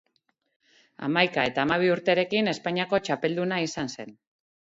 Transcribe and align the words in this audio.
Hamaika 1.07 1.43
eta 1.49 1.63
hamabi 1.65 1.91
urterekin 1.97 2.53
Espainiako 2.55 3.01
txapelduna 3.09 3.61
izan 3.69 3.95
zen. 3.99 4.13